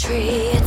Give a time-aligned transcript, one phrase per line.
[0.00, 0.59] tree.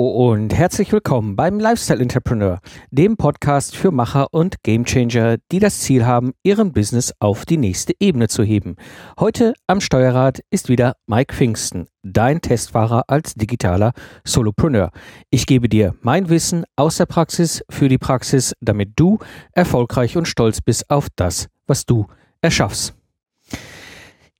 [0.00, 2.60] Und herzlich willkommen beim Lifestyle Entrepreneur,
[2.92, 7.94] dem Podcast für Macher und Gamechanger, die das Ziel haben, ihren Business auf die nächste
[7.98, 8.76] Ebene zu heben.
[9.18, 13.90] Heute am Steuerrad ist wieder Mike Pfingsten, dein Testfahrer als digitaler
[14.22, 14.92] Solopreneur.
[15.30, 19.18] Ich gebe dir mein Wissen aus der Praxis für die Praxis, damit du
[19.50, 22.06] erfolgreich und stolz bist auf das, was du
[22.40, 22.94] erschaffst.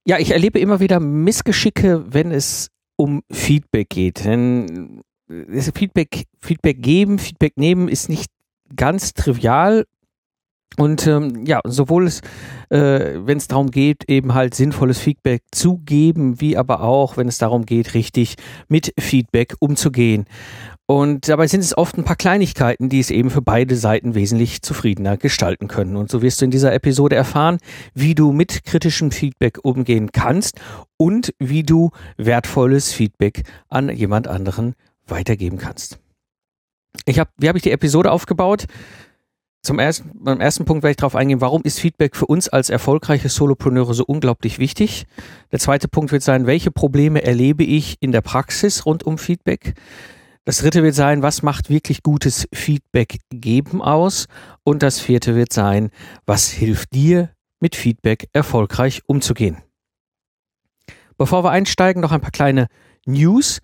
[0.06, 4.24] Ja, ich erlebe immer wieder Missgeschicke, wenn es um Feedback geht.
[4.24, 5.02] Denn
[5.74, 8.30] Feedback, Feedback geben, Feedback nehmen ist nicht
[8.74, 9.84] ganz trivial.
[10.76, 12.20] Und ähm, ja, sowohl es,
[12.70, 17.26] äh, wenn es darum geht, eben halt sinnvolles Feedback zu geben, wie aber auch, wenn
[17.26, 18.36] es darum geht, richtig
[18.68, 20.26] mit Feedback umzugehen.
[20.86, 24.62] Und dabei sind es oft ein paar Kleinigkeiten, die es eben für beide Seiten wesentlich
[24.62, 25.96] zufriedener gestalten können.
[25.96, 27.58] Und so wirst du in dieser Episode erfahren,
[27.94, 30.60] wie du mit kritischem Feedback umgehen kannst
[30.96, 34.74] und wie du wertvolles Feedback an jemand anderen
[35.10, 35.98] weitergeben kannst.
[37.04, 38.66] Ich hab, wie habe ich die Episode aufgebaut?
[39.62, 42.70] Zum ersten, beim ersten Punkt werde ich darauf eingehen, warum ist Feedback für uns als
[42.70, 45.06] erfolgreiche Solopreneure so unglaublich wichtig?
[45.52, 49.74] Der zweite Punkt wird sein, welche Probleme erlebe ich in der Praxis rund um Feedback?
[50.44, 54.26] Das dritte wird sein, was macht wirklich gutes Feedback geben aus?
[54.62, 55.90] Und das vierte wird sein,
[56.24, 59.58] was hilft dir, mit Feedback erfolgreich umzugehen?
[61.18, 62.68] Bevor wir einsteigen, noch ein paar kleine
[63.04, 63.60] News.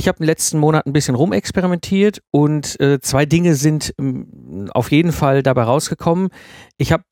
[0.00, 4.90] Ich habe im letzten Monat ein bisschen rumexperimentiert und äh, zwei Dinge sind ähm, auf
[4.90, 6.30] jeden Fall dabei rausgekommen.
[6.78, 7.04] Ich habe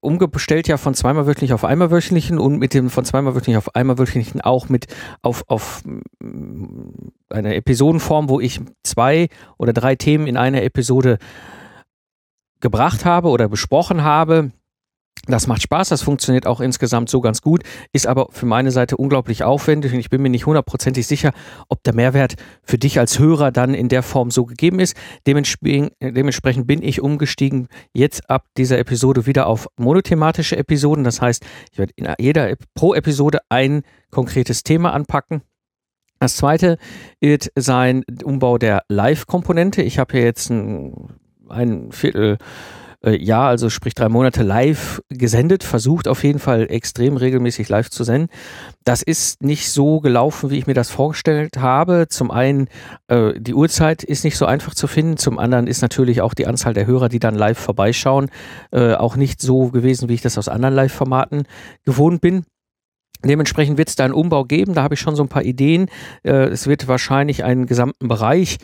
[0.00, 3.74] umgestellt ja von zweimal wöchentlich auf einmal wöchentlichen und mit dem von zweimal wöchentlich auf
[3.74, 4.86] einmal wöchentlichen auch mit
[5.20, 5.82] auf, auf
[6.20, 9.28] mm, eine Episodenform, wo ich zwei
[9.58, 11.18] oder drei Themen in einer Episode
[12.60, 14.52] gebracht habe oder besprochen habe.
[15.26, 17.62] Das macht Spaß, das funktioniert auch insgesamt so ganz gut,
[17.92, 21.32] ist aber für meine Seite unglaublich aufwendig und ich bin mir nicht hundertprozentig sicher,
[21.68, 24.96] ob der Mehrwert für dich als Hörer dann in der Form so gegeben ist.
[25.26, 31.04] Dementsprechend, dementsprechend bin ich umgestiegen jetzt ab dieser Episode wieder auf monothematische Episoden.
[31.04, 35.42] Das heißt, ich werde in jeder pro Episode ein konkretes Thema anpacken.
[36.20, 36.78] Das zweite
[37.20, 39.82] wird sein Umbau der Live-Komponente.
[39.82, 41.14] Ich habe hier jetzt ein,
[41.48, 42.38] ein Viertel
[43.04, 47.90] äh, Jahr, also sprich drei Monate live gesendet, versucht auf jeden Fall extrem regelmäßig live
[47.90, 48.30] zu senden.
[48.84, 52.06] Das ist nicht so gelaufen, wie ich mir das vorgestellt habe.
[52.08, 52.68] Zum einen,
[53.08, 55.16] äh, die Uhrzeit ist nicht so einfach zu finden.
[55.16, 58.30] Zum anderen ist natürlich auch die Anzahl der Hörer, die dann live vorbeischauen,
[58.72, 61.44] äh, auch nicht so gewesen, wie ich das aus anderen Live-Formaten
[61.84, 62.44] gewohnt bin.
[63.24, 64.74] Dementsprechend wird es da einen Umbau geben.
[64.74, 65.88] Da habe ich schon so ein paar Ideen.
[66.22, 68.58] Äh, es wird wahrscheinlich einen gesamten Bereich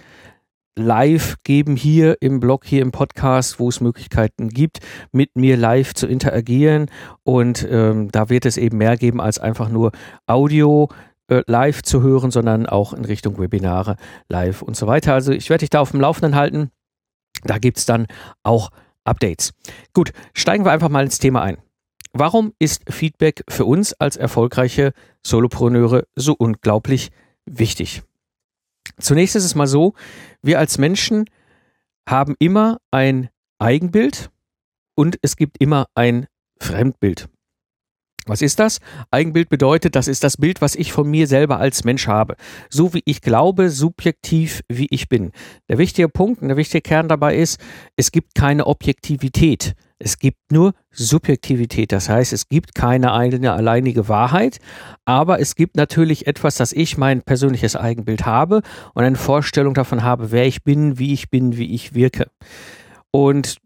[0.76, 4.80] live geben hier im Blog, hier im Podcast, wo es Möglichkeiten gibt,
[5.12, 6.86] mit mir live zu interagieren.
[7.24, 9.92] Und ähm, da wird es eben mehr geben als einfach nur
[10.26, 10.88] Audio
[11.28, 13.96] äh, live zu hören, sondern auch in Richtung Webinare
[14.28, 15.14] live und so weiter.
[15.14, 16.70] Also ich werde dich da auf dem Laufenden halten.
[17.44, 18.06] Da gibt es dann
[18.42, 18.70] auch
[19.04, 19.52] Updates.
[19.94, 21.58] Gut, steigen wir einfach mal ins Thema ein.
[22.12, 24.92] Warum ist Feedback für uns als erfolgreiche
[25.24, 27.10] Solopreneure so unglaublich
[27.46, 28.02] wichtig?
[28.98, 29.94] Zunächst ist es mal so,
[30.42, 31.26] wir als Menschen
[32.08, 33.28] haben immer ein
[33.58, 34.30] Eigenbild
[34.94, 36.26] und es gibt immer ein
[36.60, 37.28] Fremdbild.
[38.30, 38.78] Was ist das?
[39.10, 42.36] Eigenbild bedeutet, das ist das Bild, was ich von mir selber als Mensch habe.
[42.68, 45.32] So wie ich glaube, subjektiv wie ich bin.
[45.68, 47.60] Der wichtige Punkt und der wichtige Kern dabei ist,
[47.96, 49.74] es gibt keine Objektivität.
[49.98, 51.90] Es gibt nur Subjektivität.
[51.90, 54.58] Das heißt, es gibt keine eine alleinige Wahrheit,
[55.04, 58.62] aber es gibt natürlich etwas, dass ich mein persönliches Eigenbild habe
[58.94, 62.30] und eine Vorstellung davon habe, wer ich bin, wie ich bin, wie ich wirke.
[63.10, 63.56] Und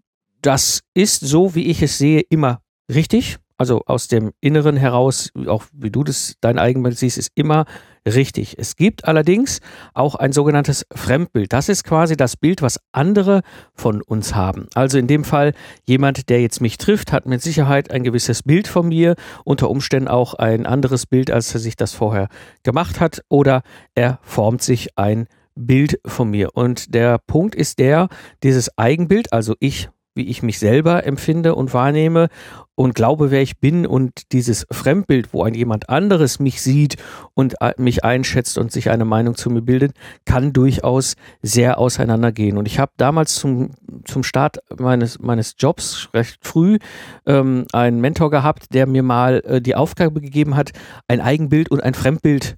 [0.41, 5.65] das ist so, wie ich es sehe, immer richtig also aus dem Inneren heraus, auch
[5.73, 7.67] wie du das dein Eigenbild siehst, ist immer
[8.07, 8.59] richtig.
[8.59, 9.61] Es gibt allerdings
[9.95, 11.53] auch ein sogenanntes Fremdbild.
[11.53, 13.43] Das ist quasi das Bild, was andere
[13.75, 14.67] von uns haben.
[14.75, 15.55] Also in dem Fall
[15.85, 19.15] jemand, der jetzt mich trifft, hat mit Sicherheit ein gewisses Bild von mir,
[19.45, 22.29] unter Umständen auch ein anderes Bild, als er sich das vorher
[22.63, 23.63] gemacht hat, oder
[23.95, 26.51] er formt sich ein Bild von mir.
[26.55, 28.09] Und der Punkt ist der,
[28.43, 32.29] dieses Eigenbild, also ich wie ich mich selber empfinde und wahrnehme
[32.77, 36.97] und glaube, wer ich bin und dieses Fremdbild, wo ein jemand anderes mich sieht
[37.35, 39.93] und äh, mich einschätzt und sich eine Meinung zu mir bildet,
[40.25, 42.59] kann durchaus sehr auseinandergehen.
[42.59, 43.71] Und ich habe damals zum,
[44.05, 46.79] zum Start meines, meines Jobs recht früh
[47.27, 50.73] ähm, einen Mentor gehabt, der mir mal äh, die Aufgabe gegeben hat,
[51.07, 52.57] ein Eigenbild und ein Fremdbild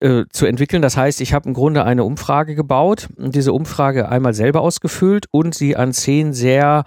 [0.00, 0.82] äh, zu entwickeln.
[0.82, 5.26] Das heißt, ich habe im Grunde eine Umfrage gebaut und diese Umfrage einmal selber ausgefüllt
[5.30, 6.84] und sie an zehn sehr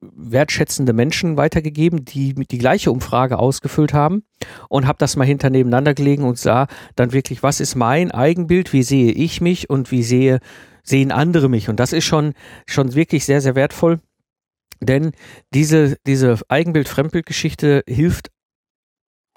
[0.00, 4.24] wertschätzende Menschen weitergegeben, die die gleiche Umfrage ausgefüllt haben
[4.68, 6.66] und habe das mal hinter nebeneinander gelegen und sah
[6.96, 10.40] dann wirklich, was ist mein Eigenbild, wie sehe ich mich und wie sehe,
[10.82, 11.68] sehen andere mich.
[11.68, 12.32] Und das ist schon,
[12.66, 14.00] schon wirklich sehr, sehr wertvoll.
[14.80, 15.12] Denn
[15.52, 18.30] diese, diese Eigenbild-Fremdbild-Geschichte hilft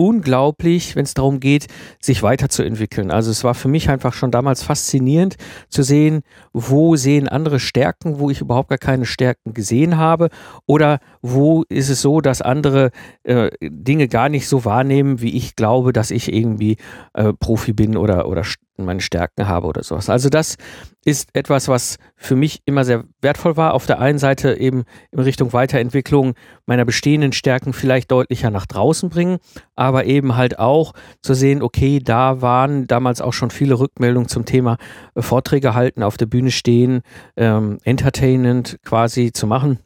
[0.04, 1.68] unglaublich, wenn es darum geht,
[2.02, 3.10] sich weiterzuentwickeln.
[3.10, 5.38] Also es war für mich einfach schon damals faszinierend
[5.70, 10.30] zu sehen, wo sehen andere Stärken, wo ich überhaupt gar keine Stärken gesehen habe
[10.66, 12.92] oder wo ist es so, dass andere
[13.24, 16.78] äh, Dinge gar nicht so wahrnehmen, wie ich glaube, dass ich irgendwie
[17.14, 18.44] äh, Profi bin oder, oder
[18.78, 20.10] meine Stärken habe oder sowas.
[20.10, 20.58] Also das
[21.06, 23.74] ist etwas, was für mich immer sehr wertvoll war.
[23.74, 26.34] Auf der einen Seite eben in Richtung Weiterentwicklung
[26.66, 29.38] meiner bestehenden Stärken vielleicht deutlicher nach draußen bringen,
[29.75, 34.46] aber eben halt auch zu sehen, okay, da waren damals auch schon viele Rückmeldungen zum
[34.46, 34.78] Thema
[35.16, 37.02] äh, Vorträge halten, auf der Bühne stehen,
[37.36, 39.80] ähm, entertainend quasi zu machen.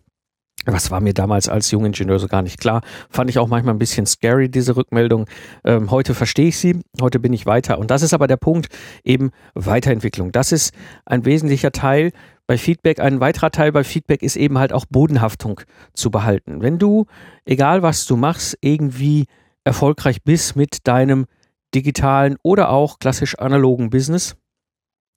[0.69, 2.81] Was war mir damals als Jungingenieur so gar nicht klar.
[3.09, 5.25] Fand ich auch manchmal ein bisschen scary, diese Rückmeldung.
[5.63, 7.79] Ähm, heute verstehe ich sie, heute bin ich weiter.
[7.79, 8.67] Und das ist aber der Punkt,
[9.03, 10.33] eben Weiterentwicklung.
[10.33, 10.73] Das ist
[11.05, 12.11] ein wesentlicher Teil
[12.47, 12.99] bei Feedback.
[12.99, 15.61] Ein weiterer Teil bei Feedback ist eben halt auch Bodenhaftung
[15.93, 16.61] zu behalten.
[16.61, 17.05] Wenn du,
[17.45, 19.25] egal was du machst, irgendwie
[19.63, 21.27] erfolgreich bist mit deinem
[21.73, 24.35] digitalen oder auch klassisch analogen Business,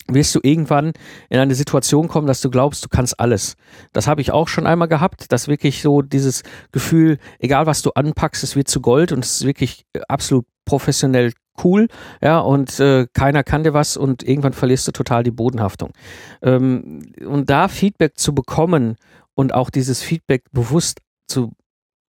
[0.08, 0.92] wirst du irgendwann
[1.28, 3.56] in eine Situation kommen, dass du glaubst, du kannst alles.
[3.92, 6.42] Das habe ich auch schon einmal gehabt, dass wirklich so dieses
[6.72, 11.32] Gefühl, egal was du anpackst, es wird zu Gold und es ist wirklich absolut professionell
[11.64, 11.88] cool,
[12.22, 15.92] ja, und äh, keiner kann dir was und irgendwann verlierst du total die Bodenhaftung.
[16.42, 18.96] Ähm, und da Feedback zu bekommen
[19.34, 21.52] und auch dieses Feedback bewusst zu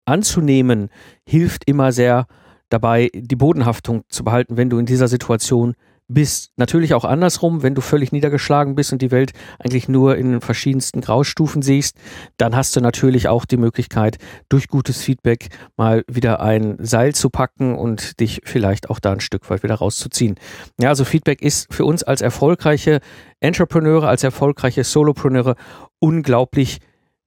[0.04, 0.88] anzunehmen,
[1.28, 2.26] hilft immer sehr
[2.68, 5.74] dabei, die Bodenhaftung zu behalten, wenn du in dieser Situation
[6.08, 6.52] bist.
[6.56, 11.00] Natürlich auch andersrum, wenn du völlig niedergeschlagen bist und die Welt eigentlich nur in verschiedensten
[11.00, 11.96] Graustufen siehst,
[12.36, 14.18] dann hast du natürlich auch die Möglichkeit,
[14.48, 19.20] durch gutes Feedback mal wieder ein Seil zu packen und dich vielleicht auch da ein
[19.20, 20.36] Stück weit wieder rauszuziehen.
[20.80, 23.00] Ja, also Feedback ist für uns als erfolgreiche
[23.40, 25.56] Entrepreneure, als erfolgreiche Solopreneure
[25.98, 26.78] unglaublich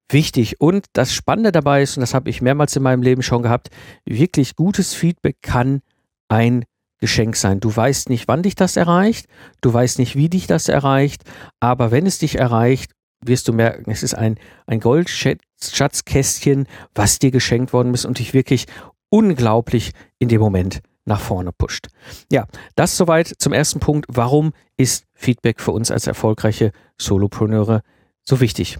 [0.08, 0.60] wichtig.
[0.60, 3.68] Und das Spannende dabei ist, und das habe ich mehrmals in meinem Leben schon gehabt,
[4.04, 5.82] wirklich gutes Feedback kann
[6.28, 6.64] ein
[7.00, 7.60] Geschenk sein.
[7.60, 9.26] Du weißt nicht, wann dich das erreicht,
[9.60, 11.24] du weißt nicht, wie dich das erreicht,
[11.58, 12.92] aber wenn es dich erreicht,
[13.24, 18.34] wirst du merken, es ist ein, ein Goldschatzkästchen, was dir geschenkt worden ist und dich
[18.34, 18.66] wirklich
[19.10, 21.88] unglaublich in dem Moment nach vorne pusht.
[22.30, 24.06] Ja, das soweit zum ersten Punkt.
[24.08, 27.82] Warum ist Feedback für uns als erfolgreiche Solopreneure
[28.22, 28.78] so wichtig?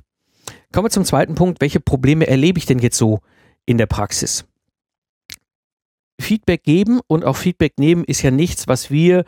[0.73, 1.61] Kommen wir zum zweiten Punkt.
[1.61, 3.21] Welche Probleme erlebe ich denn jetzt so
[3.67, 4.45] in der Praxis?
[6.21, 9.25] Feedback geben und auch Feedback nehmen ist ja nichts, was wir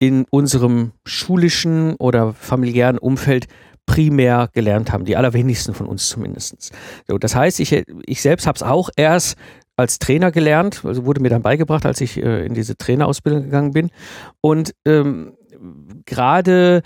[0.00, 3.46] in unserem schulischen oder familiären Umfeld
[3.86, 6.72] primär gelernt haben, die allerwenigsten von uns zumindest.
[7.08, 9.36] So, das heißt, ich, ich selbst habe es auch erst
[9.76, 13.72] als Trainer gelernt, also wurde mir dann beigebracht, als ich äh, in diese Trainerausbildung gegangen
[13.72, 13.90] bin.
[14.40, 15.36] Und ähm,
[16.04, 16.82] gerade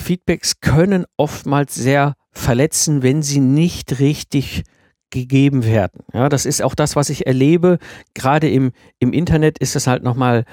[0.00, 4.64] Feedbacks können oftmals sehr verletzen, wenn sie nicht richtig
[5.12, 6.00] gegeben werden.
[6.12, 7.78] Ja, das ist auch das, was ich erlebe.
[8.14, 10.44] Gerade im, im Internet ist es halt nochmal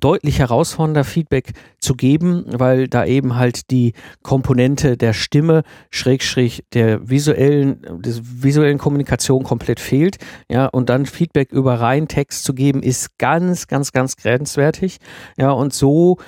[0.00, 3.92] deutlich herausfordernder, Feedback zu geben, weil da eben halt die
[4.22, 10.16] Komponente der Stimme, Schrägstrich der visuellen, des visuellen Kommunikation komplett fehlt.
[10.48, 14.98] Ja, und dann Feedback über rein Text zu geben, ist ganz, ganz, ganz grenzwertig.
[15.36, 16.18] Ja, und so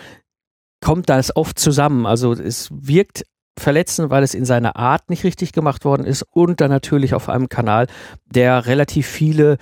[0.80, 2.04] kommt das oft zusammen.
[2.04, 3.24] Also es wirkt
[3.58, 7.28] verletzen, weil es in seiner Art nicht richtig gemacht worden ist und dann natürlich auf
[7.28, 7.86] einem Kanal,
[8.26, 9.54] der relativ viele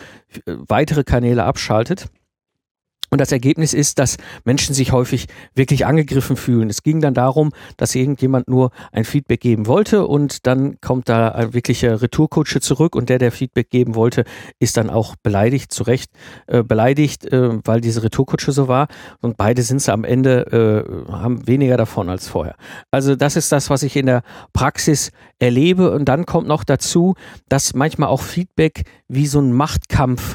[0.46, 2.08] äh, weitere Kanäle abschaltet.
[3.14, 6.68] Und das Ergebnis ist, dass Menschen sich häufig wirklich angegriffen fühlen.
[6.68, 11.28] Es ging dann darum, dass irgendjemand nur ein Feedback geben wollte und dann kommt da
[11.28, 14.25] ein wirklicher Retourkutsche zurück und der, der Feedback geben wollte,
[14.59, 16.11] ist dann auch beleidigt, zu Recht
[16.49, 18.88] äh, beleidigt, äh, weil diese Retourkutsche so war
[19.21, 22.56] und beide sind sie am Ende, äh, haben weniger davon als vorher.
[22.90, 27.14] Also das ist das, was ich in der Praxis erlebe und dann kommt noch dazu,
[27.49, 30.35] dass manchmal auch Feedback wie so ein Machtkampf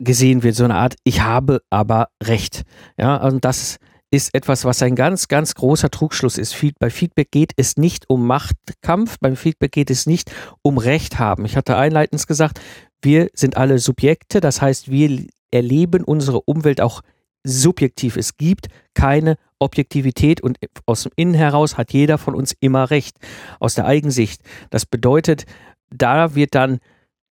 [0.00, 2.62] gesehen wird, so eine Art, ich habe aber Recht.
[2.98, 3.78] Ja, und das
[4.10, 6.56] ist etwas, was ein ganz, ganz großer Trugschluss ist.
[6.80, 11.44] Bei Feedback geht es nicht um Machtkampf, beim Feedback geht es nicht um Recht haben.
[11.44, 12.60] Ich hatte einleitend gesagt,
[13.02, 17.02] wir sind alle Subjekte, das heißt, wir erleben unsere Umwelt auch
[17.44, 18.16] subjektiv.
[18.16, 23.16] Es gibt keine Objektivität und aus dem Innen heraus hat jeder von uns immer recht,
[23.60, 24.42] aus der Eigensicht.
[24.70, 25.44] Das bedeutet,
[25.90, 26.78] da wird dann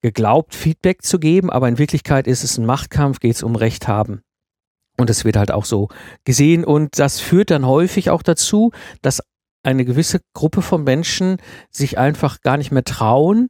[0.01, 3.87] geglaubt, Feedback zu geben, aber in Wirklichkeit ist es ein Machtkampf, geht es um Recht
[3.87, 4.21] haben.
[4.97, 5.87] Und es wird halt auch so
[6.25, 6.65] gesehen.
[6.65, 9.21] Und das führt dann häufig auch dazu, dass
[9.63, 11.37] eine gewisse Gruppe von Menschen
[11.69, 13.49] sich einfach gar nicht mehr trauen,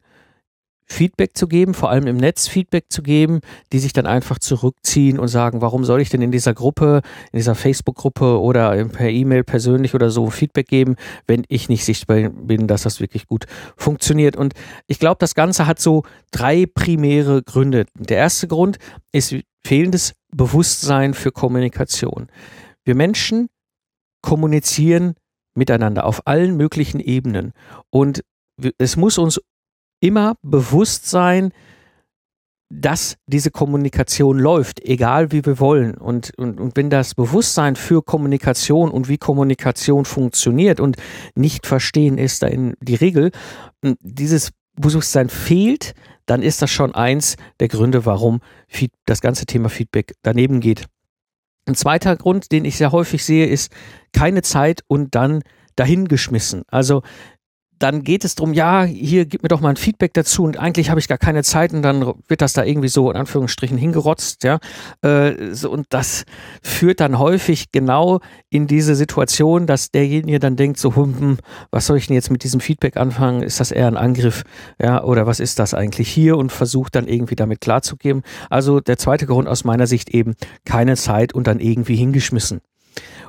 [0.92, 3.42] Feedback zu geben, vor allem im Netz Feedback zu geben,
[3.72, 7.38] die sich dann einfach zurückziehen und sagen, warum soll ich denn in dieser Gruppe, in
[7.38, 10.96] dieser Facebook-Gruppe oder per E-Mail persönlich oder so Feedback geben,
[11.28, 13.46] wenn ich nicht sichtbar bin, dass das wirklich gut
[13.78, 14.36] funktioniert.
[14.36, 14.54] Und
[14.88, 17.86] ich glaube, das Ganze hat so drei primäre Gründe.
[17.96, 18.78] Der erste Grund
[19.12, 22.28] ist fehlendes Bewusstsein für Kommunikation.
[22.84, 23.50] Wir Menschen
[24.22, 25.14] kommunizieren
[25.56, 27.54] miteinander auf allen möglichen Ebenen
[27.90, 28.24] und
[28.78, 29.40] es muss uns
[30.00, 31.52] immer bewusst sein,
[32.72, 35.96] dass diese Kommunikation läuft, egal wie wir wollen.
[35.96, 40.98] Und, und, und wenn das Bewusstsein für Kommunikation und wie Kommunikation funktioniert und
[41.36, 43.32] nicht verstehen ist da in die Regel,
[44.02, 45.94] dieses Bewusstsein fehlt,
[46.28, 48.40] dann ist das schon eins der Gründe, warum
[49.06, 50.86] das ganze Thema Feedback daneben geht.
[51.66, 53.72] Ein zweiter Grund, den ich sehr häufig sehe, ist
[54.14, 55.42] keine Zeit und dann
[55.76, 56.64] dahingeschmissen.
[56.68, 57.02] Also
[57.80, 60.90] dann geht es darum, ja, hier gib mir doch mal ein Feedback dazu und eigentlich
[60.90, 64.44] habe ich gar keine Zeit und dann wird das da irgendwie so in Anführungsstrichen hingerotzt,
[64.44, 64.60] ja.
[65.02, 66.26] Äh, so, und das
[66.62, 68.20] führt dann häufig genau
[68.50, 71.38] in diese Situation, dass derjenige dann denkt, so, hm, hm,
[71.72, 73.42] was soll ich denn jetzt mit diesem Feedback anfangen?
[73.42, 74.44] Ist das eher ein Angriff,
[74.82, 76.38] ja, oder was ist das eigentlich hier?
[76.38, 78.24] Und versucht dann irgendwie damit klarzugeben.
[78.50, 82.62] Also der zweite Grund aus meiner Sicht eben keine Zeit und dann irgendwie hingeschmissen.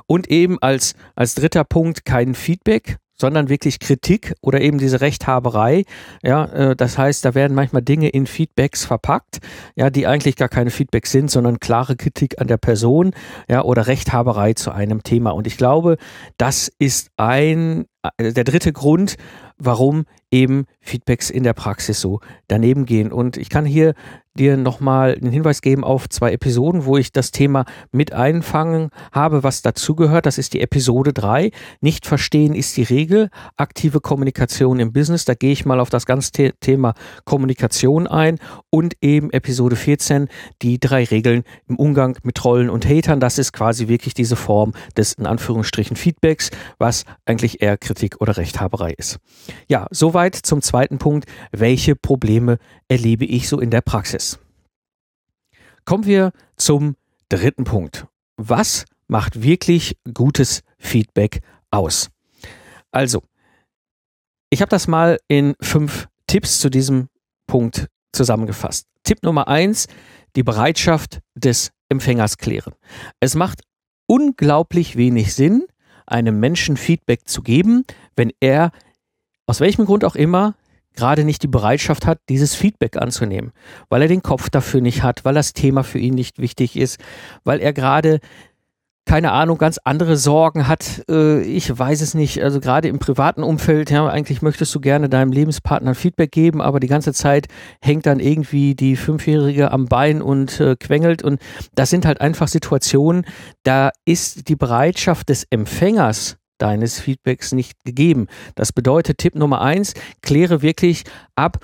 [0.07, 5.85] Und eben als, als dritter Punkt kein Feedback, sondern wirklich Kritik oder eben diese Rechthaberei.
[6.23, 9.39] Ja, äh, das heißt, da werden manchmal Dinge in Feedbacks verpackt,
[9.75, 13.13] ja, die eigentlich gar keine Feedbacks sind, sondern klare Kritik an der Person,
[13.47, 15.31] ja, oder Rechthaberei zu einem Thema.
[15.31, 15.97] Und ich glaube,
[16.37, 17.85] das ist ein,
[18.19, 19.15] der dritte Grund,
[19.57, 23.11] warum eben Feedbacks in der Praxis so daneben gehen.
[23.11, 23.93] Und ich kann hier
[24.37, 29.43] dir nochmal einen Hinweis geben auf zwei Episoden, wo ich das Thema mit einfangen habe,
[29.43, 30.25] was dazugehört.
[30.25, 31.51] Das ist die Episode 3.
[31.81, 33.29] Nicht verstehen ist die Regel.
[33.57, 35.25] Aktive Kommunikation im Business.
[35.25, 36.93] Da gehe ich mal auf das ganze Thema
[37.25, 38.39] Kommunikation ein.
[38.69, 40.29] Und eben Episode 14,
[40.61, 43.19] die drei Regeln im Umgang mit Trollen und Hatern.
[43.19, 48.37] Das ist quasi wirklich diese Form des, in Anführungsstrichen, Feedbacks, was eigentlich eher Kritik oder
[48.37, 49.19] Rechthaberei ist.
[49.67, 51.25] Ja, soweit zum zweiten Punkt.
[51.51, 52.57] Welche Probleme
[52.87, 54.39] erlebe ich so in der Praxis?
[55.83, 56.95] Kommen wir zum
[57.27, 58.07] dritten Punkt.
[58.37, 62.09] Was macht wirklich gutes Feedback aus?
[62.91, 63.23] Also,
[64.49, 67.09] ich habe das mal in fünf Tipps zu diesem
[67.45, 68.87] Punkt zusammengefasst.
[69.03, 69.87] Tipp Nummer eins,
[70.37, 72.73] die Bereitschaft des Empfängers klären.
[73.19, 73.63] Es macht
[74.07, 75.65] unglaublich wenig Sinn,
[76.11, 78.71] einem Menschen Feedback zu geben, wenn er
[79.45, 80.55] aus welchem Grund auch immer
[80.93, 83.51] gerade nicht die Bereitschaft hat, dieses Feedback anzunehmen,
[83.89, 86.99] weil er den Kopf dafür nicht hat, weil das Thema für ihn nicht wichtig ist,
[87.43, 88.19] weil er gerade
[89.05, 91.03] keine Ahnung, ganz andere Sorgen hat.
[91.09, 92.41] Äh, ich weiß es nicht.
[92.43, 96.79] Also gerade im privaten Umfeld, ja, eigentlich möchtest du gerne deinem Lebenspartner Feedback geben, aber
[96.79, 97.47] die ganze Zeit
[97.81, 101.23] hängt dann irgendwie die Fünfjährige am Bein und äh, quengelt.
[101.23, 101.41] Und
[101.73, 103.25] das sind halt einfach Situationen,
[103.63, 108.27] da ist die Bereitschaft des Empfängers deines Feedbacks nicht gegeben.
[108.55, 111.03] Das bedeutet, Tipp Nummer eins, kläre wirklich
[111.35, 111.57] ab,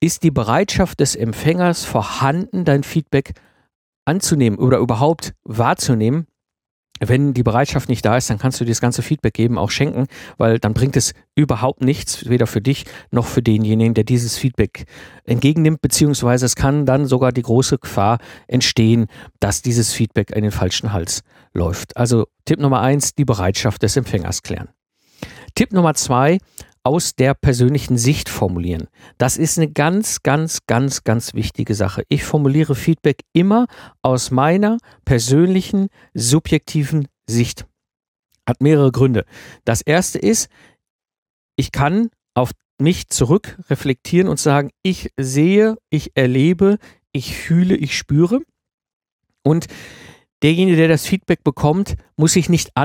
[0.00, 3.32] ist die Bereitschaft des Empfängers vorhanden, dein Feedback
[4.04, 6.26] anzunehmen oder überhaupt wahrzunehmen.
[7.04, 9.70] Wenn die Bereitschaft nicht da ist, dann kannst du dir das ganze Feedback geben, auch
[9.70, 10.06] schenken,
[10.38, 14.84] weil dann bringt es überhaupt nichts, weder für dich noch für denjenigen, der dieses Feedback
[15.24, 19.06] entgegennimmt, beziehungsweise es kann dann sogar die große Gefahr entstehen,
[19.40, 21.96] dass dieses Feedback in den falschen Hals läuft.
[21.96, 24.68] Also Tipp Nummer eins, die Bereitschaft des Empfängers klären.
[25.54, 26.38] Tipp Nummer zwei,
[26.84, 28.88] aus der persönlichen Sicht formulieren.
[29.18, 32.04] Das ist eine ganz, ganz, ganz, ganz wichtige Sache.
[32.08, 33.66] Ich formuliere Feedback immer
[34.02, 37.66] aus meiner persönlichen, subjektiven Sicht.
[38.48, 39.24] Hat mehrere Gründe.
[39.64, 40.48] Das erste ist,
[41.56, 46.78] ich kann auf mich zurück reflektieren und sagen, ich sehe, ich erlebe,
[47.12, 48.40] ich fühle, ich spüre.
[49.44, 49.66] Und
[50.42, 52.76] derjenige, der das Feedback bekommt, muss sich nicht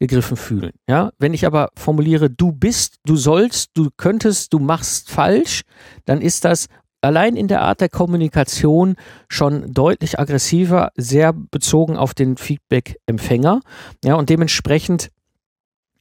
[0.00, 0.72] angegriffen fühlen.
[0.88, 5.62] Ja, wenn ich aber formuliere, du bist, du sollst, du könntest, du machst falsch,
[6.04, 6.66] dann ist das
[7.00, 8.96] allein in der Art der Kommunikation
[9.28, 13.60] schon deutlich aggressiver, sehr bezogen auf den Feedback-Empfänger.
[14.04, 15.10] Ja, und dementsprechend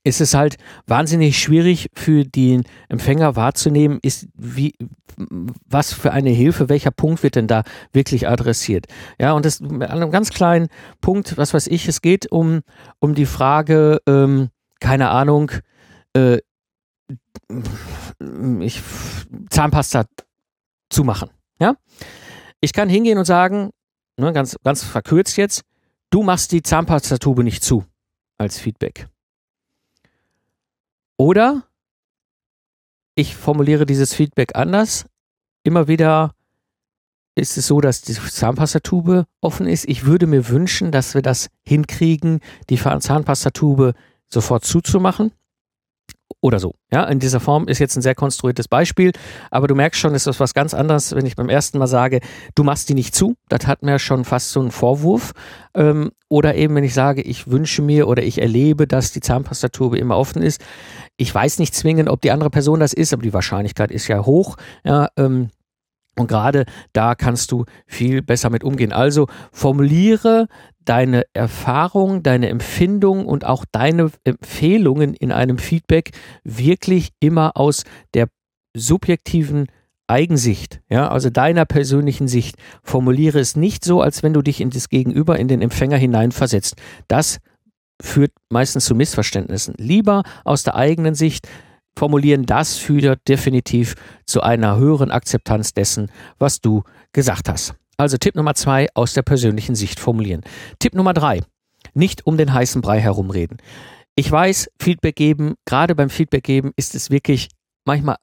[0.08, 4.74] ist es halt wahnsinnig schwierig für den Empfänger wahrzunehmen, ist wie,
[5.18, 8.88] was für eine Hilfe, welcher Punkt wird denn da wirklich adressiert.
[9.20, 10.68] Ja, und das an einem ganz kleinen
[11.02, 12.62] Punkt, was weiß ich, es geht um,
[13.00, 14.50] um die Frage, ähm,
[14.80, 15.52] keine Ahnung,
[16.14, 16.40] äh,
[18.60, 18.82] ich,
[19.50, 20.06] Zahnpasta
[20.90, 21.30] zumachen.
[21.60, 21.76] Ja,
[22.62, 23.72] ich kann hingehen und sagen,
[24.18, 25.64] ne, ganz, ganz verkürzt jetzt,
[26.10, 27.86] du machst die Zahnpastatube nicht zu
[28.38, 29.08] als Feedback.
[31.18, 31.64] Oder
[33.16, 35.06] ich formuliere dieses Feedback anders.
[35.64, 36.36] Immer wieder
[37.36, 39.86] ist es so, dass die Zahnpastatube offen ist.
[39.88, 43.94] Ich würde mir wünschen, dass wir das hinkriegen, die Zahnpastatube
[44.30, 45.32] sofort zuzumachen
[46.42, 46.76] oder so.
[46.92, 49.12] Ja, in dieser Form ist jetzt ein sehr konstruiertes Beispiel,
[49.50, 52.20] aber du merkst schon, ist was ganz anderes, wenn ich beim ersten Mal sage,
[52.56, 53.36] du machst die nicht zu.
[53.50, 55.34] Das hat mir schon fast so einen Vorwurf.
[55.74, 59.98] Ähm, oder eben, wenn ich sage, ich wünsche mir oder ich erlebe, dass die Zahnpastatube
[59.98, 60.64] immer offen ist.
[61.16, 64.26] Ich weiß nicht zwingend, ob die andere Person das ist, aber die Wahrscheinlichkeit ist ja
[64.26, 64.58] hoch.
[64.84, 65.50] Ja, ähm,
[66.18, 68.92] und gerade da kannst du viel besser mit umgehen.
[68.92, 70.48] Also formuliere
[70.84, 76.12] deine Erfahrung, deine Empfindung und auch deine Empfehlungen in einem Feedback
[76.44, 77.84] wirklich immer aus
[78.14, 78.28] der
[78.76, 79.68] subjektiven
[80.08, 82.56] Eigensicht, ja, also deiner persönlichen Sicht.
[82.82, 86.76] Formuliere es nicht so, als wenn du dich in das Gegenüber, in den Empfänger hineinversetzt.
[87.10, 87.40] Das
[88.02, 89.74] führt meistens zu Missverständnissen.
[89.78, 91.48] Lieber aus der eigenen Sicht
[91.98, 97.74] formulieren, das führt definitiv zu einer höheren Akzeptanz dessen, was du gesagt hast.
[97.98, 100.42] Also Tipp Nummer zwei, aus der persönlichen Sicht formulieren.
[100.80, 101.42] Tipp Nummer drei,
[101.94, 103.58] nicht um den heißen Brei herumreden.
[104.16, 107.50] Ich weiß, Feedback geben, gerade beim Feedback geben ist es wirklich
[107.86, 108.18] manchmal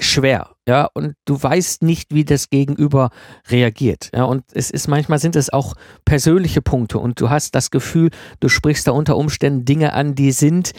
[0.00, 3.10] schwer, ja, und du weißt nicht, wie das Gegenüber
[3.48, 7.70] reagiert, ja, und es ist manchmal sind es auch persönliche Punkte und du hast das
[7.70, 10.72] Gefühl, du sprichst da unter Umständen Dinge an, die sind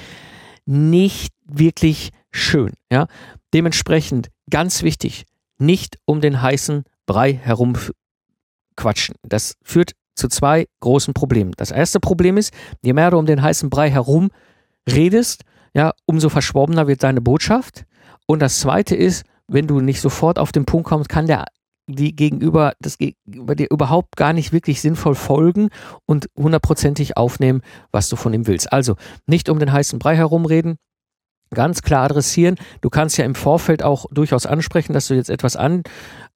[0.65, 3.07] nicht wirklich schön, ja.
[3.53, 5.25] Dementsprechend ganz wichtig,
[5.57, 7.77] nicht um den heißen Brei herum
[8.75, 9.15] quatschen.
[9.23, 11.51] Das führt zu zwei großen Problemen.
[11.57, 14.29] Das erste Problem ist, je mehr du um den heißen Brei herum
[14.89, 17.85] redest, ja, umso verschwommener wird deine Botschaft.
[18.27, 21.45] Und das zweite ist, wenn du nicht sofort auf den Punkt kommst, kann der
[21.87, 25.69] die gegenüber das gegenüber dir überhaupt gar nicht wirklich sinnvoll folgen
[26.07, 28.74] und hundertprozentig aufnehmen, was du von ihm willst.
[28.74, 28.95] Also
[29.27, 30.77] nicht um den heißen Brei herumreden,
[31.53, 32.55] ganz klar adressieren.
[32.81, 35.84] Du kannst ja im Vorfeld auch durchaus ansprechen, dass du jetzt etwas an,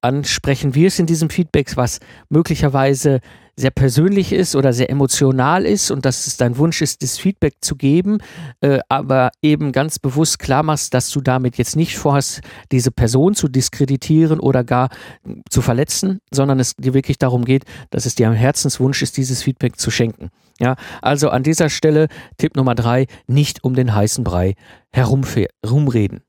[0.02, 3.20] ansprechen wirst in diesem Feedback, was möglicherweise
[3.60, 7.56] sehr persönlich ist oder sehr emotional ist und dass es dein Wunsch ist, das Feedback
[7.60, 8.20] zu geben,
[8.62, 12.40] äh, aber eben ganz bewusst klar machst, dass du damit jetzt nicht vorhast,
[12.72, 14.90] diese Person zu diskreditieren oder gar
[15.50, 19.44] zu verletzen, sondern es dir wirklich darum geht, dass es dir ein Herzenswunsch ist, dieses
[19.44, 20.30] Feedback zu schenken.
[20.60, 24.56] Ja, also an dieser Stelle Tipp Nummer drei, nicht um den heißen Brei
[24.92, 26.22] herumreden.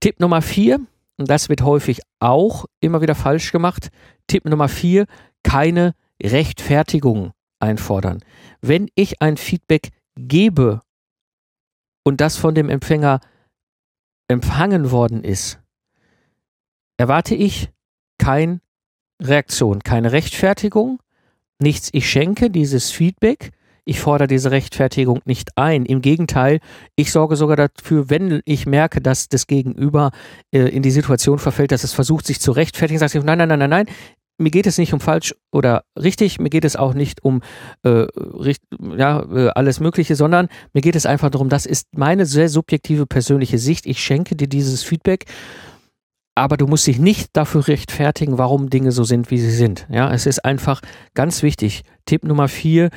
[0.00, 0.80] Tipp Nummer vier,
[1.16, 3.88] und das wird häufig auch immer wieder falsch gemacht.
[4.28, 5.06] Tipp Nummer vier,
[5.42, 8.22] keine Rechtfertigung einfordern.
[8.60, 10.82] Wenn ich ein Feedback gebe
[12.04, 13.20] und das von dem Empfänger
[14.28, 15.60] empfangen worden ist,
[16.96, 17.70] erwarte ich
[18.18, 18.60] keine
[19.20, 21.00] Reaktion, keine Rechtfertigung,
[21.60, 21.90] nichts.
[21.92, 23.52] Ich schenke dieses Feedback
[23.88, 25.86] ich fordere diese Rechtfertigung nicht ein.
[25.86, 26.58] Im Gegenteil,
[26.96, 30.10] ich sorge sogar dafür, wenn ich merke, dass das Gegenüber
[30.50, 33.60] äh, in die Situation verfällt, dass es versucht, sich zu rechtfertigen, ich, nein, nein, nein,
[33.60, 33.86] nein, nein,
[34.38, 37.42] mir geht es nicht um falsch oder richtig, mir geht es auch nicht um
[37.84, 38.06] äh,
[38.96, 43.06] ja, äh, alles Mögliche, sondern mir geht es einfach darum, das ist meine sehr subjektive
[43.06, 43.86] persönliche Sicht.
[43.86, 45.26] Ich schenke dir dieses Feedback,
[46.36, 49.86] aber du musst dich nicht dafür rechtfertigen, warum Dinge so sind, wie sie sind.
[49.90, 50.82] Ja, es ist einfach
[51.14, 51.82] ganz wichtig.
[52.04, 52.90] Tipp Nummer vier,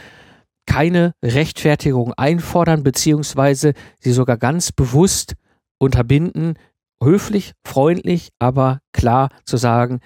[0.65, 5.35] keine Rechtfertigung einfordern, beziehungsweise sie sogar ganz bewusst
[5.79, 6.55] unterbinden,
[7.01, 10.01] höflich, freundlich, aber klar zu sagen,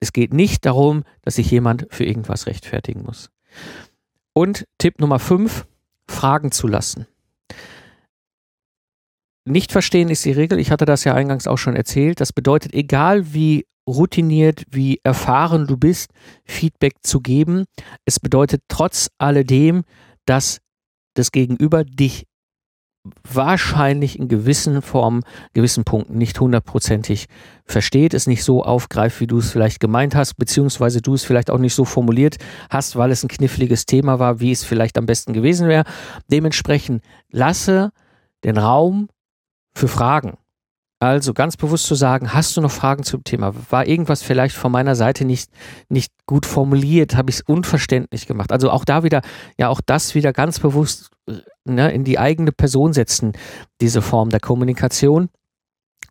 [0.00, 3.30] es geht nicht darum, dass sich jemand für irgendwas rechtfertigen muss.
[4.32, 5.66] Und Tipp Nummer 5,
[6.08, 7.06] Fragen zu lassen.
[9.46, 12.20] Nicht verstehen ist die Regel, ich hatte das ja eingangs auch schon erzählt.
[12.20, 16.10] Das bedeutet, egal wie routiniert, wie erfahren du bist,
[16.44, 17.64] Feedback zu geben.
[18.06, 19.84] Es bedeutet trotz alledem,
[20.24, 20.60] dass
[21.14, 22.26] das Gegenüber dich
[23.30, 27.26] wahrscheinlich in gewissen Formen, gewissen Punkten nicht hundertprozentig
[27.66, 31.50] versteht, es nicht so aufgreift, wie du es vielleicht gemeint hast, beziehungsweise du es vielleicht
[31.50, 32.38] auch nicht so formuliert
[32.70, 35.84] hast, weil es ein kniffliges Thema war, wie es vielleicht am besten gewesen wäre.
[36.30, 37.90] Dementsprechend lasse
[38.42, 39.08] den Raum
[39.76, 40.38] für Fragen.
[41.00, 43.52] Also ganz bewusst zu sagen, hast du noch Fragen zum Thema?
[43.68, 45.50] War irgendwas vielleicht von meiner Seite nicht,
[45.88, 47.14] nicht gut formuliert?
[47.14, 48.52] Habe ich es unverständlich gemacht?
[48.52, 49.20] Also auch da wieder,
[49.58, 51.10] ja, auch das wieder ganz bewusst
[51.64, 53.32] ne, in die eigene Person setzen,
[53.80, 55.28] diese Form der Kommunikation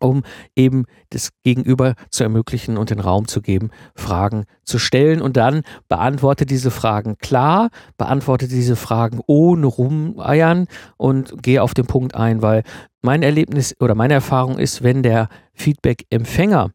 [0.00, 0.22] um
[0.56, 5.22] eben das Gegenüber zu ermöglichen und den Raum zu geben, Fragen zu stellen.
[5.22, 11.86] Und dann beantworte diese Fragen klar, beantworte diese Fragen ohne rumeiern und gehe auf den
[11.86, 12.62] Punkt ein, weil
[13.02, 16.70] mein Erlebnis oder meine Erfahrung ist, wenn der Feedback-Empfänger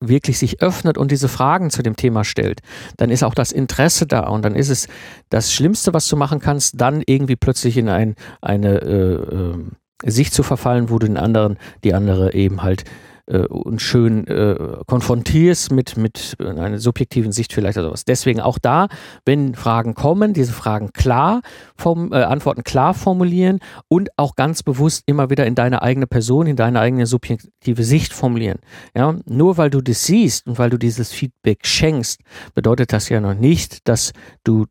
[0.00, 2.60] wirklich sich öffnet und diese Fragen zu dem Thema stellt,
[2.96, 4.88] dann ist auch das Interesse da und dann ist es
[5.28, 9.64] das Schlimmste, was du machen kannst, dann irgendwie plötzlich in ein, eine äh, äh,
[10.04, 12.84] sich zu verfallen, wo du den anderen, die andere eben halt
[13.30, 18.04] äh, und schön äh, konfrontierst mit, mit einer subjektiven Sicht vielleicht oder was.
[18.04, 18.88] Deswegen auch da,
[19.24, 21.40] wenn Fragen kommen, diese Fragen klar,
[21.76, 26.46] vom, äh, Antworten klar formulieren und auch ganz bewusst immer wieder in deine eigene Person,
[26.46, 28.58] in deine eigene subjektive Sicht formulieren.
[28.96, 32.20] Ja, nur weil du das siehst und weil du dieses Feedback schenkst,
[32.54, 34.12] bedeutet das ja noch nicht, dass
[34.44, 34.66] du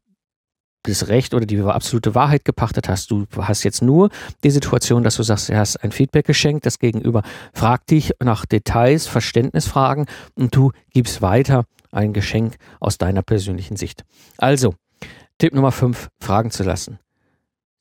[0.83, 3.11] das Recht oder die absolute Wahrheit gepachtet hast.
[3.11, 4.09] Du hast jetzt nur
[4.43, 8.45] die Situation, dass du sagst, du hast ein Feedback geschenkt, das Gegenüber fragt dich nach
[8.45, 14.03] Details, Verständnisfragen und du gibst weiter ein Geschenk aus deiner persönlichen Sicht.
[14.37, 14.75] Also,
[15.37, 16.99] Tipp Nummer 5, Fragen zu lassen.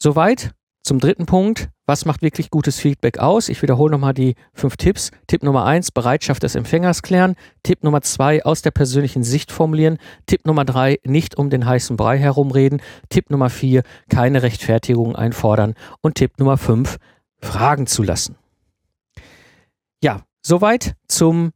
[0.01, 3.49] Soweit zum dritten Punkt, was macht wirklich gutes Feedback aus?
[3.49, 5.11] Ich wiederhole nochmal die fünf Tipps.
[5.27, 7.35] Tipp Nummer eins, Bereitschaft des Empfängers klären.
[7.62, 9.99] Tipp Nummer zwei, aus der persönlichen Sicht formulieren.
[10.27, 12.81] Tipp Nummer drei, nicht um den heißen Brei herumreden.
[13.09, 15.75] Tipp Nummer vier, keine Rechtfertigung einfordern.
[16.01, 16.99] Und Tipp Nummer fünf,
[17.41, 18.37] Fragen zu lassen.
[20.03, 21.53] Ja, soweit zum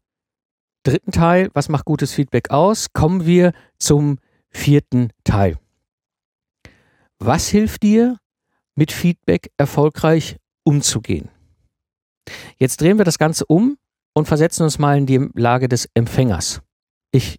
[0.82, 1.50] dritten Teil.
[1.54, 2.92] Was macht gutes Feedback aus?
[2.92, 4.18] Kommen wir zum
[4.50, 5.58] vierten Teil.
[7.18, 8.18] Was hilft dir,
[8.74, 11.28] mit Feedback erfolgreich umzugehen.
[12.58, 13.76] Jetzt drehen wir das Ganze um
[14.14, 16.62] und versetzen uns mal in die Lage des Empfängers.
[17.10, 17.38] Ich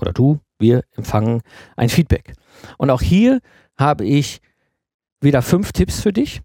[0.00, 1.42] oder du, wir empfangen
[1.76, 2.34] ein Feedback.
[2.78, 3.40] Und auch hier
[3.76, 4.40] habe ich
[5.20, 6.42] wieder fünf Tipps für dich.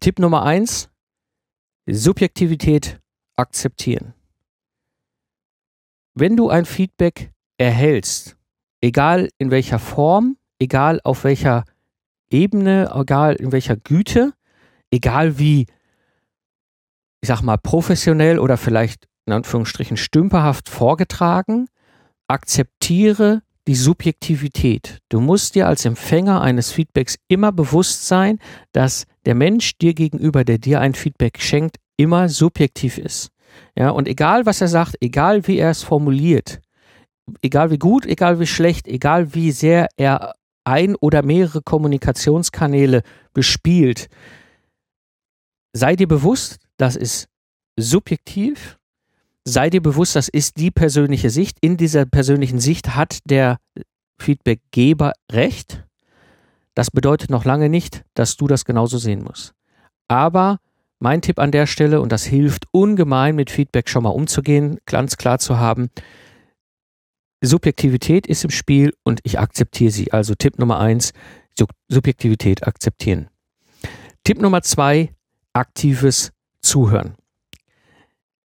[0.00, 0.88] Tipp Nummer eins,
[1.86, 3.00] Subjektivität
[3.36, 4.14] akzeptieren.
[6.14, 8.36] Wenn du ein Feedback erhältst,
[8.80, 11.64] egal in welcher Form, egal auf welcher
[12.30, 14.32] Ebene, egal in welcher Güte,
[14.90, 15.66] egal wie,
[17.20, 21.68] ich sag mal, professionell oder vielleicht in Anführungsstrichen stümperhaft vorgetragen,
[22.28, 24.98] akzeptiere die Subjektivität.
[25.08, 28.38] Du musst dir als Empfänger eines Feedbacks immer bewusst sein,
[28.72, 33.30] dass der Mensch dir gegenüber, der dir ein Feedback schenkt, immer subjektiv ist.
[33.76, 36.60] Ja, und egal was er sagt, egal wie er es formuliert,
[37.42, 44.08] egal wie gut, egal wie schlecht, egal wie sehr er ein oder mehrere Kommunikationskanäle bespielt,
[45.72, 47.28] sei dir bewusst, das ist
[47.78, 48.78] subjektiv,
[49.44, 51.58] sei dir bewusst, das ist die persönliche Sicht.
[51.60, 53.58] In dieser persönlichen Sicht hat der
[54.18, 55.84] Feedbackgeber recht.
[56.74, 59.54] Das bedeutet noch lange nicht, dass du das genauso sehen musst.
[60.08, 60.58] Aber
[60.98, 65.16] mein Tipp an der Stelle, und das hilft ungemein, mit Feedback schon mal umzugehen, ganz
[65.16, 65.90] klar zu haben,
[67.40, 70.12] Subjektivität ist im Spiel und ich akzeptiere sie.
[70.12, 71.12] Also Tipp Nummer eins,
[71.88, 73.28] Subjektivität akzeptieren.
[74.24, 75.14] Tipp Nummer zwei,
[75.52, 77.14] aktives Zuhören.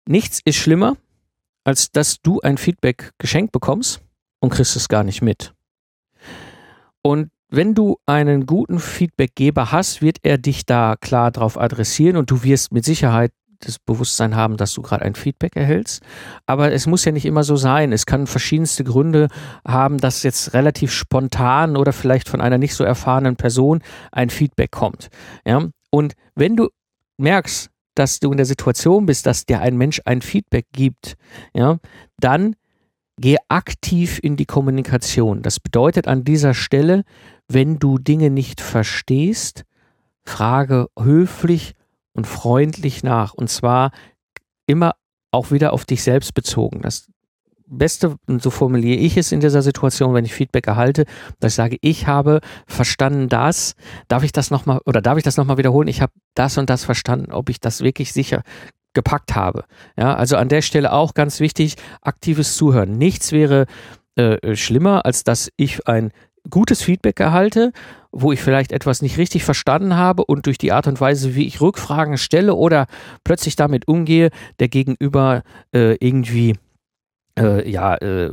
[0.07, 0.97] Nichts ist schlimmer,
[1.65, 4.01] als dass du ein Feedback geschenkt bekommst
[4.41, 5.53] und kriegst es gar nicht mit.
[7.03, 12.31] Und wenn du einen guten Feedbackgeber hast, wird er dich da klar drauf adressieren und
[12.31, 16.03] du wirst mit Sicherheit das Bewusstsein haben, dass du gerade ein Feedback erhältst.
[16.47, 17.93] Aber es muss ja nicht immer so sein.
[17.93, 19.29] Es kann verschiedenste Gründe
[19.67, 24.71] haben, dass jetzt relativ spontan oder vielleicht von einer nicht so erfahrenen Person ein Feedback
[24.71, 25.09] kommt.
[25.45, 25.69] Ja?
[25.91, 26.69] Und wenn du
[27.19, 31.17] merkst, dass du in der Situation bist, dass dir ein Mensch ein Feedback gibt,
[31.53, 31.79] ja,
[32.21, 32.55] dann
[33.21, 35.43] geh aktiv in die Kommunikation.
[35.43, 37.03] Das bedeutet an dieser Stelle,
[37.49, 39.65] wenn du Dinge nicht verstehst,
[40.25, 41.75] frage höflich
[42.13, 43.35] und freundlich nach.
[43.35, 43.91] Und zwar
[44.67, 44.95] immer
[45.31, 46.83] auch wieder auf dich selbst bezogen.
[46.83, 47.11] Das
[47.71, 51.05] Beste, und so formuliere ich es in dieser Situation, wenn ich Feedback erhalte,
[51.39, 53.75] dass ich sage, ich habe verstanden das,
[54.09, 55.89] darf ich das nochmal, oder darf ich das nochmal wiederholen?
[55.89, 58.43] Ich habe das und das verstanden, ob ich das wirklich sicher
[58.95, 59.65] gepackt habe.
[59.97, 62.97] Ja, also an der Stelle auch ganz wichtig, aktives Zuhören.
[62.97, 63.67] Nichts wäre
[64.17, 66.11] äh, schlimmer, als dass ich ein
[66.51, 67.73] gutes Feedback erhalte,
[68.13, 71.47] wo ich vielleicht etwas nicht richtig verstanden habe und durch die Art und Weise, wie
[71.47, 72.87] ich Rückfragen stelle oder
[73.25, 75.43] plötzlich damit umgehe, der Gegenüber
[75.75, 76.57] äh, irgendwie
[77.39, 78.31] äh, ja, äh,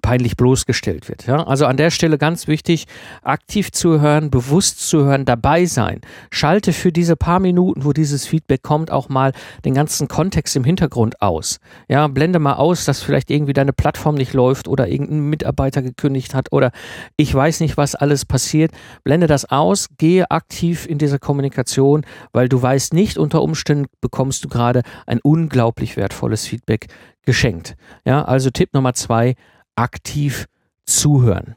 [0.00, 1.26] peinlich bloßgestellt wird.
[1.26, 1.46] Ja?
[1.46, 2.86] Also an der Stelle ganz wichtig,
[3.22, 6.00] aktiv zuhören, bewusst zuhören, dabei sein.
[6.30, 9.32] Schalte für diese paar Minuten, wo dieses Feedback kommt, auch mal
[9.64, 11.60] den ganzen Kontext im Hintergrund aus.
[11.88, 16.34] Ja, blende mal aus, dass vielleicht irgendwie deine Plattform nicht läuft oder irgendein Mitarbeiter gekündigt
[16.34, 16.72] hat oder
[17.16, 18.72] ich weiß nicht, was alles passiert.
[19.04, 24.44] Blende das aus, gehe aktiv in diese Kommunikation, weil du weißt nicht, unter Umständen bekommst
[24.44, 26.86] du gerade ein unglaublich wertvolles Feedback
[27.24, 27.76] geschenkt.
[28.04, 29.34] Ja, also Tipp Nummer zwei,
[29.76, 30.46] aktiv
[30.86, 31.56] zuhören.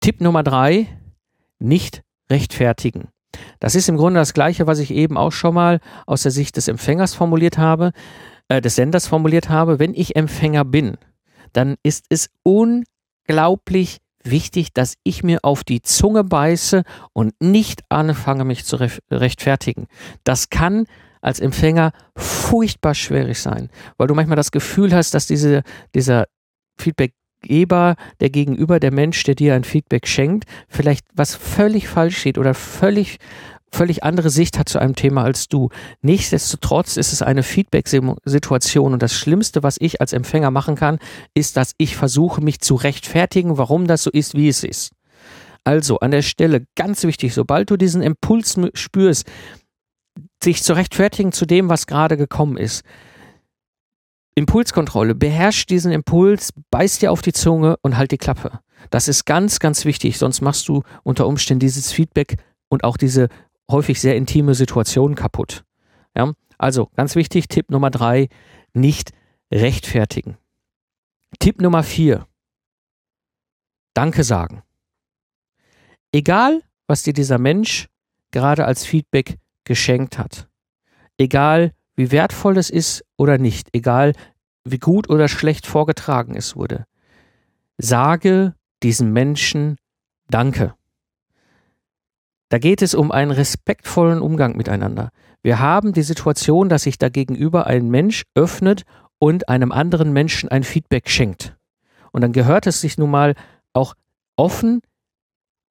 [0.00, 0.86] Tipp Nummer drei,
[1.58, 3.08] nicht rechtfertigen.
[3.60, 6.56] Das ist im Grunde das Gleiche, was ich eben auch schon mal aus der Sicht
[6.56, 7.92] des Empfängers formuliert habe,
[8.48, 9.78] äh, des Senders formuliert habe.
[9.78, 10.96] Wenn ich Empfänger bin,
[11.52, 18.44] dann ist es unglaublich wichtig, dass ich mir auf die Zunge beiße und nicht anfange,
[18.44, 18.76] mich zu
[19.10, 19.86] rechtfertigen.
[20.24, 20.86] Das kann
[21.20, 25.62] als Empfänger furchtbar schwierig sein, weil du manchmal das Gefühl hast, dass diese,
[25.94, 26.26] dieser
[26.80, 32.38] Feedbackgeber, der Gegenüber, der Mensch, der dir ein Feedback schenkt, vielleicht was völlig falsch sieht
[32.38, 33.18] oder völlig
[33.70, 35.68] völlig andere Sicht hat zu einem Thema als du.
[36.00, 40.98] Nichtsdestotrotz ist es eine Feedback-Situation und das Schlimmste, was ich als Empfänger machen kann,
[41.34, 44.92] ist, dass ich versuche, mich zu rechtfertigen, warum das so ist, wie es ist.
[45.64, 49.26] Also an der Stelle ganz wichtig, sobald du diesen Impuls spürst,
[50.42, 52.84] sich zu rechtfertigen zu dem, was gerade gekommen ist.
[54.38, 58.60] Impulskontrolle, beherrsch diesen Impuls, beiß dir auf die Zunge und halt die Klappe.
[58.90, 62.36] Das ist ganz, ganz wichtig, sonst machst du unter Umständen dieses Feedback
[62.68, 63.28] und auch diese
[63.70, 65.64] häufig sehr intime Situation kaputt.
[66.16, 66.32] Ja?
[66.56, 68.28] Also ganz wichtig, Tipp Nummer drei,
[68.72, 69.10] nicht
[69.52, 70.36] rechtfertigen.
[71.38, 72.26] Tipp Nummer vier,
[73.98, 74.62] Danke sagen.
[76.12, 77.88] Egal, was dir dieser Mensch
[78.30, 80.48] gerade als Feedback geschenkt hat.
[81.16, 84.12] Egal, wie wertvoll es ist oder nicht, egal,
[84.64, 86.84] wie gut oder schlecht vorgetragen es wurde.
[87.76, 89.76] Sage diesem Menschen
[90.30, 90.74] Danke.
[92.50, 95.10] Da geht es um einen respektvollen Umgang miteinander.
[95.42, 98.84] Wir haben die Situation, dass sich da gegenüber ein Mensch öffnet
[99.18, 101.56] und einem anderen Menschen ein Feedback schenkt.
[102.12, 103.34] Und dann gehört es sich nun mal
[103.72, 103.94] auch
[104.36, 104.82] offen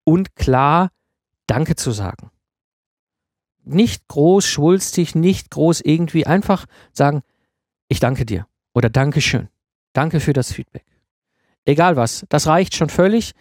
[0.04, 0.90] und klar
[1.46, 2.32] Danke zu sagen
[3.68, 7.22] nicht groß schwulstig, nicht groß irgendwie, einfach sagen,
[7.90, 9.50] ich danke dir oder Dankeschön.
[9.94, 10.86] Danke für das Feedback.
[11.66, 13.34] Egal was, das reicht schon völlig.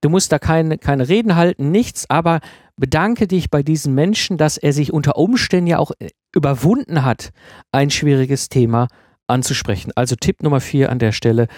[0.00, 2.40] Du musst da keine, keine Reden halten, nichts, aber
[2.76, 7.30] bedanke dich bei diesem Menschen, dass er sich unter Umständen ja auch äh, überwunden hat,
[7.72, 8.88] ein schwieriges Thema
[9.28, 9.92] anzusprechen.
[9.94, 11.48] Also Tipp Nummer vier an der Stelle,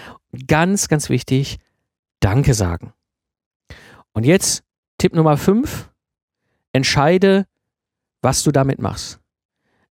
[0.46, 1.58] ganz, ganz wichtig,
[2.20, 2.92] Danke sagen.
[4.12, 4.62] Und jetzt
[4.98, 5.90] Tipp Nummer fünf,
[6.72, 7.46] entscheide
[8.26, 9.20] was du damit machst.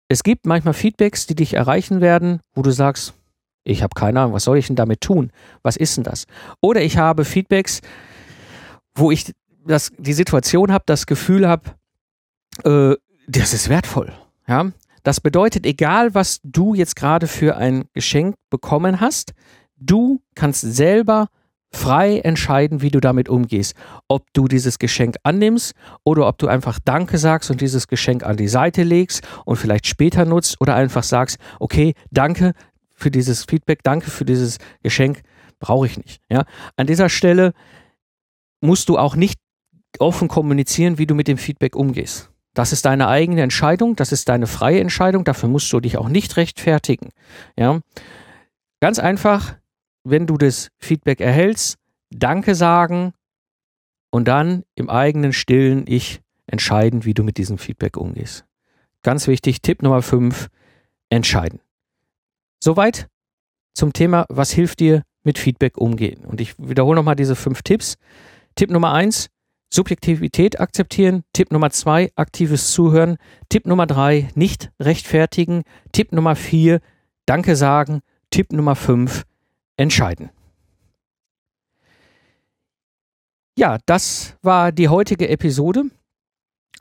[0.10, 3.13] Es gibt manchmal Feedbacks, die dich erreichen werden, wo du sagst,
[3.63, 5.32] ich habe keine Ahnung, was soll ich denn damit tun?
[5.63, 6.26] Was ist denn das?
[6.60, 7.80] Oder ich habe Feedbacks,
[8.96, 9.34] wo ich
[9.66, 11.72] das, die Situation habe, das Gefühl habe,
[12.66, 12.98] äh,
[13.30, 14.12] das ist wertvoll.
[14.46, 14.74] Ja?
[15.04, 19.34] Das bedeutet, egal was du jetzt gerade für ein Geschenk bekommen hast,
[19.78, 21.30] du kannst selber
[21.71, 23.75] frei entscheiden, wie du damit umgehst.
[24.08, 28.38] Ob du dieses Geschenk annimmst oder ob du einfach Danke sagst und dieses Geschenk an
[28.38, 32.53] die Seite legst und vielleicht später nutzt oder einfach sagst, okay, danke
[32.93, 35.21] für dieses Feedback, danke für dieses Geschenk,
[35.60, 36.21] brauche ich nicht.
[36.30, 36.45] Ja?
[36.75, 37.53] An dieser Stelle
[38.62, 39.39] musst du auch nicht
[39.99, 42.32] offen kommunizieren, wie du mit dem Feedback umgehst.
[42.53, 46.10] Das ist deine eigene Entscheidung, das ist deine freie Entscheidung, dafür musst du dich auch
[46.10, 47.10] nicht rechtfertigen.
[47.56, 47.82] Ja?
[48.80, 49.58] Ganz einfach,
[50.10, 51.78] wenn du das Feedback erhältst,
[52.10, 53.13] Danke sagen
[54.12, 58.46] und dann im eigenen stillen Ich entscheiden, wie du mit diesem Feedback umgehst.
[59.04, 60.48] Ganz wichtig, Tipp Nummer 5,
[61.10, 61.60] entscheiden.
[62.63, 63.08] Soweit
[63.74, 66.26] zum Thema, was hilft dir mit Feedback umgehen.
[66.26, 67.98] Und ich wiederhole nochmal diese fünf Tipps.
[68.56, 69.30] Tipp Nummer 1,
[69.72, 71.24] Subjektivität akzeptieren.
[71.34, 73.17] Tipp Nummer 2, aktives Zuhören.
[73.50, 75.63] Tipp Nummer 3, nicht rechtfertigen.
[75.91, 76.80] Tipp Nummer 4,
[77.26, 78.02] Danke sagen.
[78.30, 79.24] Tipp Nummer 5,
[79.78, 80.30] entscheiden.
[83.58, 85.86] Ja, das war die heutige Episode.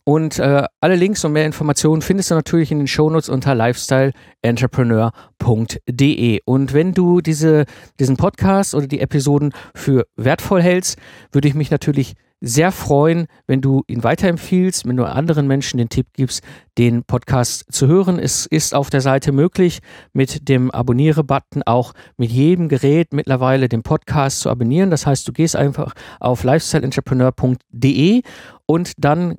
[0.08, 6.40] Und äh, alle Links und mehr Informationen findest du natürlich in den Shownotes unter lifestyleentrepreneur.de.
[6.44, 7.64] Und wenn du diese,
[7.98, 10.96] diesen Podcast oder die Episoden für wertvoll hältst,
[11.32, 15.88] würde ich mich natürlich sehr freuen, wenn du ihn weiterempfiehlst, wenn du anderen Menschen den
[15.88, 16.42] Tipp gibst,
[16.78, 18.18] den Podcast zu hören.
[18.18, 19.80] Es ist auf der Seite möglich,
[20.12, 24.90] mit dem Abonniere-Button auch mit jedem Gerät mittlerweile den Podcast zu abonnieren.
[24.90, 28.22] Das heißt, du gehst einfach auf lifestyleentrepreneur.de
[28.66, 29.36] und dann,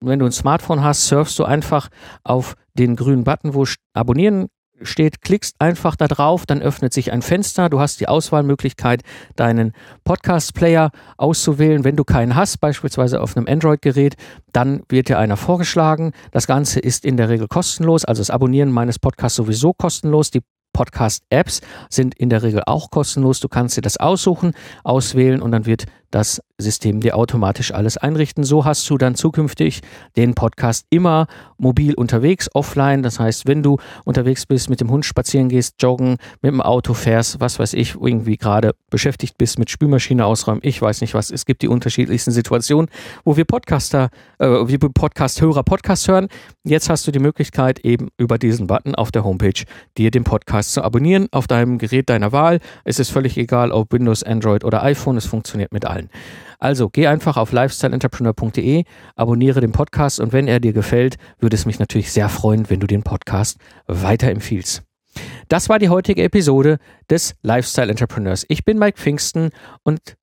[0.00, 1.88] wenn du ein Smartphone hast, surfst du einfach
[2.24, 4.48] auf den grünen Button, wo Abonnieren
[4.82, 7.68] steht, klickst einfach da drauf, dann öffnet sich ein Fenster.
[7.68, 9.02] Du hast die Auswahlmöglichkeit,
[9.36, 9.72] deinen
[10.04, 11.84] Podcast-Player auszuwählen.
[11.84, 14.16] Wenn du keinen hast, beispielsweise auf einem Android-Gerät,
[14.52, 16.12] dann wird dir einer vorgeschlagen.
[16.32, 20.30] Das Ganze ist in der Regel kostenlos, also das Abonnieren meines Podcasts sowieso kostenlos.
[20.30, 23.40] Die Podcast-Apps sind in der Regel auch kostenlos.
[23.40, 24.52] Du kannst dir das aussuchen,
[24.84, 28.44] auswählen und dann wird das System dir automatisch alles einrichten.
[28.44, 29.80] So hast du dann zukünftig
[30.16, 33.02] den Podcast immer mobil unterwegs, offline.
[33.02, 36.94] Das heißt, wenn du unterwegs bist, mit dem Hund spazieren gehst, joggen, mit dem Auto
[36.94, 41.30] fährst, was weiß ich, irgendwie gerade beschäftigt bist mit Spülmaschine ausräumen, ich weiß nicht was.
[41.30, 42.90] Es gibt die unterschiedlichsten Situationen,
[43.24, 46.28] wo wir Podcaster, äh, wie Podcast-Hörer Podcast hören.
[46.64, 49.64] Jetzt hast du die Möglichkeit, eben über diesen Button auf der Homepage
[49.96, 52.60] dir den Podcast zu abonnieren auf deinem Gerät deiner Wahl.
[52.84, 55.16] Es ist völlig egal, ob Windows, Android oder iPhone.
[55.16, 56.10] Es funktioniert mit allen gefallen.
[56.58, 58.84] Also geh einfach auf lifestyleentrepreneur.de,
[59.16, 62.80] abonniere den Podcast und wenn er dir gefällt, würde es mich natürlich sehr freuen, wenn
[62.80, 64.82] du den Podcast weiterempfiehlst.
[65.48, 68.44] Das war die heutige Episode des Lifestyle Entrepreneurs.
[68.48, 69.50] Ich bin Mike Pfingsten
[69.82, 70.16] und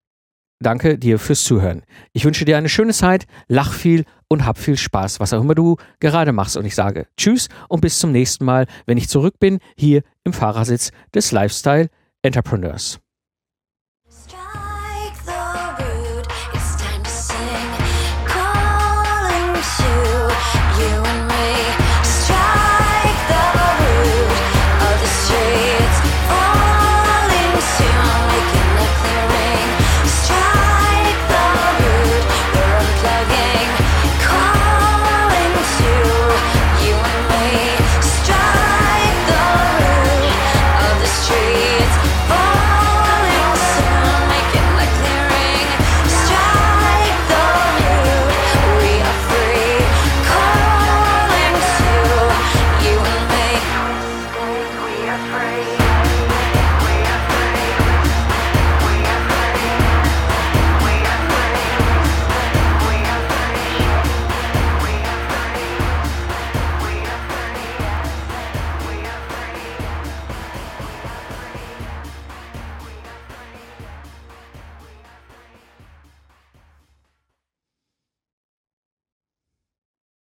[0.59, 1.83] danke dir fürs Zuhören.
[2.13, 5.55] Ich wünsche dir eine schöne Zeit, lach viel und hab viel Spaß, was auch immer
[5.55, 6.55] du gerade machst.
[6.55, 10.33] Und ich sage Tschüss und bis zum nächsten Mal, wenn ich zurück bin, hier im
[10.33, 11.89] Fahrersitz des Lifestyle
[12.21, 12.99] Entrepreneurs.